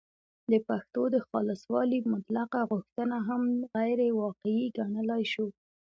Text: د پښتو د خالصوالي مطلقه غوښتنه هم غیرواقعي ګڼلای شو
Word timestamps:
د 0.51 0.53
پښتو 0.67 1.01
د 1.15 1.17
خالصوالي 1.27 1.99
مطلقه 2.13 2.59
غوښتنه 2.71 3.17
هم 3.27 3.43
غیرواقعي 3.75 4.63
ګڼلای 4.77 5.23
شو 5.33 5.47